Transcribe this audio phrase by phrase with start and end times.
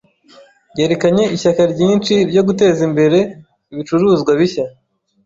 [0.77, 3.19] Yerekanye ishyaka ryinshi ryo guteza imbere
[3.73, 4.65] ibicuruzwa bishya.